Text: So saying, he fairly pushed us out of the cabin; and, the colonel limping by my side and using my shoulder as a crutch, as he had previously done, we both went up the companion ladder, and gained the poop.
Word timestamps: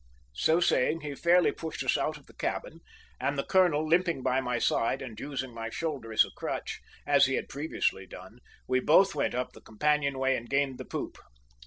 So 0.33 0.59
saying, 0.59 1.01
he 1.01 1.13
fairly 1.13 1.51
pushed 1.51 1.83
us 1.83 1.95
out 1.95 2.17
of 2.17 2.25
the 2.25 2.33
cabin; 2.33 2.79
and, 3.19 3.37
the 3.37 3.43
colonel 3.43 3.87
limping 3.87 4.23
by 4.23 4.41
my 4.41 4.57
side 4.57 4.99
and 4.99 5.19
using 5.19 5.53
my 5.53 5.69
shoulder 5.69 6.11
as 6.11 6.25
a 6.25 6.31
crutch, 6.35 6.81
as 7.05 7.27
he 7.27 7.35
had 7.35 7.47
previously 7.49 8.07
done, 8.07 8.39
we 8.67 8.79
both 8.79 9.13
went 9.13 9.35
up 9.35 9.51
the 9.53 9.61
companion 9.61 10.15
ladder, 10.15 10.37
and 10.37 10.49
gained 10.49 10.79
the 10.79 10.85
poop. 10.85 11.19